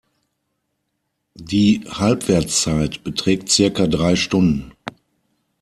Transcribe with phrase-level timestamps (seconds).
[1.35, 4.71] Die Halbwertszeit beträgt circa drei Stunden.